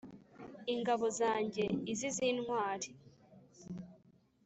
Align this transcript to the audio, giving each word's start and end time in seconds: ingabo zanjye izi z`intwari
ingabo 0.73 1.05
zanjye 1.19 1.63
izi 1.91 2.09
z`intwari 2.17 2.89